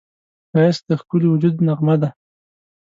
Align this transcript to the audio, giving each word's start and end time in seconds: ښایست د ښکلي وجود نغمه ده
ښایست 0.51 0.83
د 0.89 0.91
ښکلي 1.01 1.27
وجود 1.31 1.55
نغمه 1.67 1.95
ده 2.01 2.09